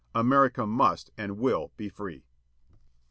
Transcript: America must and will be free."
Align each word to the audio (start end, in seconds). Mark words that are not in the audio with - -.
America 0.15 0.65
must 0.65 1.11
and 1.15 1.37
will 1.37 1.71
be 1.77 1.87
free." 1.87 2.25